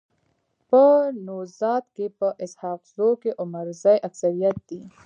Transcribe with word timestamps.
په 0.69 0.83
نوزاد 1.25 1.83
کي 1.95 2.05
په 2.17 2.27
اسحق 2.43 2.81
زو 2.95 3.09
کي 3.21 3.29
عمرزي 3.43 3.95
اکثريت 4.07 4.57
دي. 4.69 4.81